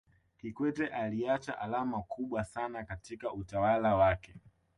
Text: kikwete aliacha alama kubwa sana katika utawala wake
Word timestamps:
kikwete 0.37 0.87
aliacha 0.87 1.59
alama 1.59 2.01
kubwa 2.01 2.43
sana 2.43 2.83
katika 2.83 3.33
utawala 3.33 3.95
wake 3.95 4.35